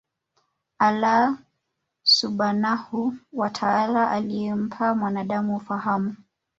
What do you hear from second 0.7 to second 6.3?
Allaah Subhaanahu wa Taala Aliyempa mwanaadamu ufahamu